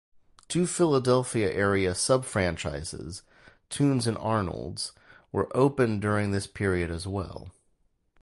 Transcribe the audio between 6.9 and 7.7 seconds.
well.